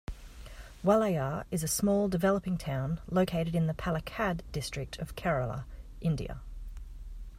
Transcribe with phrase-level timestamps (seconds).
[0.83, 5.65] Walayar is a small developing town, located in the Palakkad district of Kerala,
[6.01, 6.41] India.